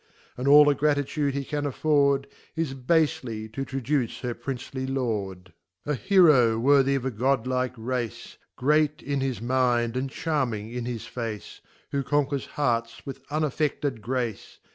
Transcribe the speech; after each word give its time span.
And 0.35 0.47
all 0.47 0.65
the 0.65 0.73
Gratitude 0.73 1.35
he 1.35 1.45
can 1.45 1.63
afford, 1.63 2.25
Is 2.55 2.73
ba% 2.73 3.53
to 3.53 3.63
traduce 3.63 4.21
her 4.21 4.33
Princely 4.33 4.87
Lord. 4.87 5.53
A 5.85 5.93
Heroe 5.93 6.57
worthy 6.57 6.95
of 6.95 7.05
a 7.05 7.11
God 7.11 7.45
likg 7.45 7.73
Race, 7.77 8.39
Qeat 8.57 9.03
in 9.03 9.21
"his 9.21 9.43
Mind, 9.43 9.95
and 9.95 10.09
charming 10.09 10.71
in 10.71 10.85
his 10.85 11.05
Face, 11.05 11.61
Who 11.91 12.01
conquers 12.01 12.47
Hearts, 12.57 13.03
with 13.05 13.21
unaffected 13.29 14.01
Grace. 14.01 14.57